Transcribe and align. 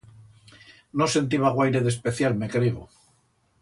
No 1.01 1.09
sentiba 1.17 1.53
guaire 1.59 1.85
d'especial, 1.87 2.39
me 2.43 2.53
creigo. 2.57 2.91